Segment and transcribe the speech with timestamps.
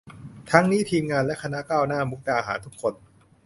[0.51, 2.93] ทั้งนี้ทีมงานคณะก้าวหน้ามุกดาหารทุกคน